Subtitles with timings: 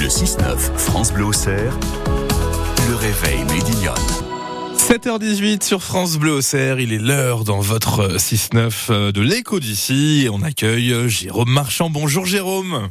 [0.00, 1.78] Le 6-9, France Bleu Auxerre,
[2.88, 3.92] le réveil Médillon.
[4.74, 10.30] 7h18 sur France Bleu Auxerre, il est l'heure dans votre 6-9 de l'écho d'ici et
[10.30, 11.90] on accueille Jérôme Marchand.
[11.90, 12.88] Bonjour Jérôme.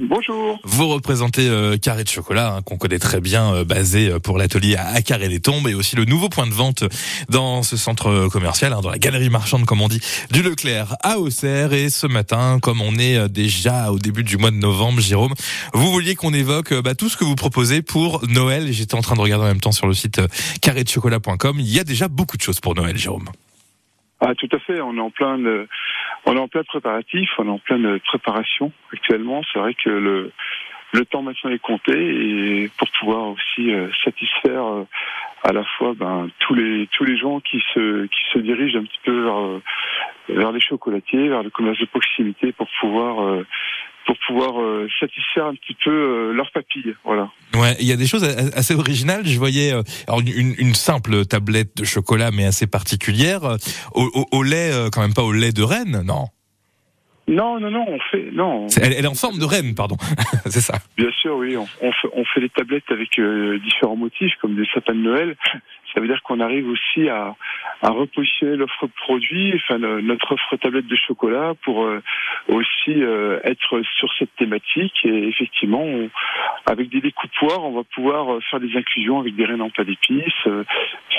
[0.00, 0.60] Bonjour.
[0.62, 4.38] Vous représentez euh, Carré de Chocolat, hein, qu'on connaît très bien, euh, basé euh, pour
[4.38, 6.84] l'atelier à, Carré des Tombes, et aussi le nouveau point de vente
[7.28, 10.00] dans ce centre commercial, hein, dans la galerie marchande, comme on dit,
[10.30, 11.72] du Leclerc à Auxerre.
[11.72, 15.34] Et ce matin, comme on est euh, déjà au début du mois de novembre, Jérôme,
[15.74, 18.72] vous vouliez qu'on évoque euh, bah, tout ce que vous proposez pour Noël.
[18.72, 20.28] J'étais en train de regarder en même temps sur le site euh,
[20.60, 21.56] carrédechocolat.com.
[21.58, 23.28] Il y a déjà beaucoup de choses pour Noël, Jérôme.
[24.20, 24.80] Ah, tout à fait.
[24.80, 25.68] On est en plein, de-
[26.26, 29.42] on est en plein préparatif, on est en pleine préparation actuellement.
[29.52, 30.32] C'est vrai que le,
[30.92, 31.92] le temps maintenant est compté
[32.64, 34.84] et pour pouvoir aussi euh, satisfaire euh,
[35.44, 38.84] à la fois ben, tous les tous les gens qui se qui se dirigent un
[38.84, 39.62] petit peu vers euh,
[40.30, 43.46] vers les chocolatiers, vers le commerce de proximité pour pouvoir euh,
[44.08, 46.94] pour pouvoir euh, satisfaire un petit peu euh, leurs papilles.
[47.04, 47.30] Voilà.
[47.54, 49.26] Ouais, il y a des choses assez originales.
[49.26, 53.56] Je voyais euh, alors une, une simple tablette de chocolat, mais assez particulière, euh,
[53.94, 56.24] au, au- au lait, euh, quand même pas au lait de reine, non.
[57.28, 58.66] Non, non, non, on fait non.
[58.82, 59.96] Elle, elle est en forme de reine, pardon.
[60.46, 60.78] C'est ça.
[60.96, 61.56] Bien sûr, oui.
[61.56, 65.00] On, on fait, on fait des tablettes avec euh, différents motifs, comme des sapins de
[65.00, 65.36] Noël.
[65.94, 67.34] Ça veut dire qu'on arrive aussi à,
[67.82, 72.02] à repositionner l'offre produit, enfin le- notre offre tablette de chocolat, pour euh,
[72.48, 74.94] aussi euh, être sur cette thématique.
[75.04, 76.10] Et effectivement, on-
[76.66, 80.46] avec des découpoirs, on va pouvoir faire des inclusions avec des rennes en plat d'épices,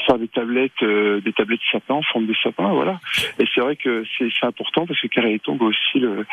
[0.09, 2.99] faire des tablettes, euh, des tablettes sapins en forme de sapin, voilà.
[3.39, 6.25] Et c'est vrai que c'est important parce que Carré tombe aussi le,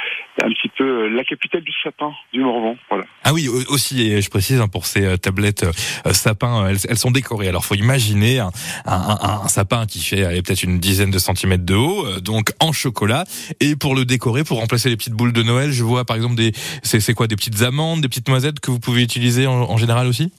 [0.42, 3.04] un petit peu euh, la capitale du sapin du Morvan, voilà.
[3.24, 6.78] Ah oui, au- aussi, et je précise hein, pour ces euh, tablettes euh, sapins, elles,
[6.88, 7.48] elles sont décorées.
[7.48, 8.50] Alors, faut imaginer un,
[8.86, 13.24] un- un- sapin qui fait peut-être une dizaine de centimètres de haut, donc en chocolat.
[13.60, 16.34] Et pour le décorer, pour remplacer les petites boules de Noël, je vois par exemple
[16.36, 19.76] des, c'est quoi, des petites amandes, des petites noisettes que vous pouvez utiliser en, en
[19.76, 20.32] général aussi?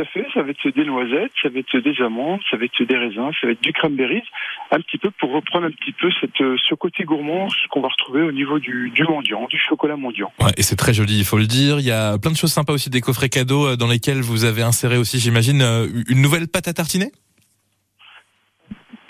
[0.00, 0.26] À fait.
[0.32, 3.30] Ça va être des noisettes, ça va être des amandes, ça va être des raisins,
[3.38, 4.22] ça va être du cranberry,
[4.70, 7.82] un petit peu pour reprendre un petit peu cette, euh, ce côté gourmand ce qu'on
[7.82, 10.32] va retrouver au niveau du, du mendiant, du chocolat mendiant.
[10.40, 11.80] Ouais, et c'est très joli, il faut le dire.
[11.80, 14.46] Il y a plein de choses sympas aussi, des coffrets cadeaux euh, dans lesquels vous
[14.46, 17.12] avez inséré aussi, j'imagine, euh, une nouvelle pâte à tartiner?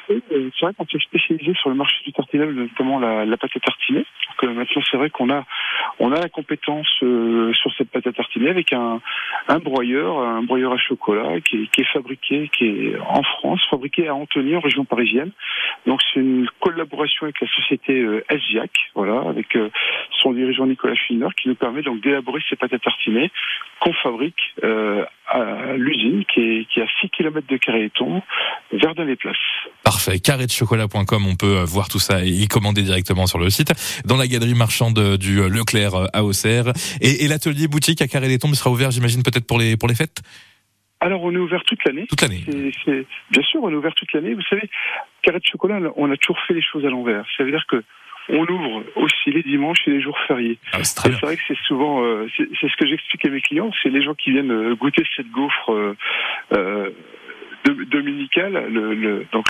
[0.09, 3.61] C'est vrai qu'on s'est spécialisé sur le marché du tartinable, notamment la, la pâte à
[3.61, 4.05] tartiner.
[4.43, 5.47] Donc, maintenant, c'est vrai qu'on a,
[6.01, 9.01] on a la compétence euh, sur cette pâte à tartiner avec un,
[9.63, 14.09] broyeur, un broyeur à chocolat qui est, qui est fabriqué, qui est en France, fabriqué
[14.09, 15.31] à Antony, en région parisienne.
[15.87, 19.71] Donc, c'est une collaboration avec la société euh, Asiac, voilà, avec euh,
[20.23, 23.31] son dirigeant Nicolas Schwiner, qui nous permet donc d'élaborer ces pâtes à tartiner
[23.81, 28.23] qu'on fabrique euh, à l'usine qui est, qui est à 6 km de Carré-Éton,
[28.73, 29.37] Verdun-les-Places.
[29.83, 30.19] Parfait.
[30.21, 33.73] Carré-de-chocolat.com, on peut voir tout ça et y commander directement sur le site.
[34.05, 36.73] Dans la galerie marchande du Leclerc à Auxerre.
[37.01, 39.89] Et, et l'atelier boutique à Carré des Tombes sera ouvert, j'imagine, peut-être pour les, pour
[39.89, 40.21] les fêtes?
[41.01, 42.07] Alors, on est ouvert toute l'année.
[42.07, 42.43] Toute l'année.
[42.85, 44.35] C'est- bien sûr, on est ouvert toute l'année.
[44.35, 44.69] Vous savez,
[45.23, 47.25] Carré de chocolat, on a toujours fait les choses à l'envers.
[47.37, 47.83] Ça veut dire que
[48.29, 50.59] on ouvre aussi les dimanches et les jours fériés.
[50.73, 53.89] Ah, c'est vrai que c'est souvent, euh, c'est ce que j'explique à mes clients, c'est
[53.89, 55.97] les gens qui viennent euh, goûter cette gaufre euh,
[56.57, 56.91] euh,
[57.65, 59.39] dominicale, le, le- donc